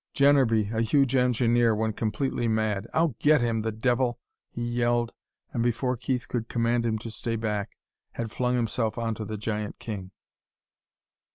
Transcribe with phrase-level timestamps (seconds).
[0.15, 2.87] Jennerby, a huge engineer, went completely mad.
[2.91, 4.17] "I'll get him, the devil!"
[4.49, 5.13] he yelled,
[5.53, 7.77] and before Keith could command him to stay back,
[8.13, 10.09] had flung himself onto the giant king.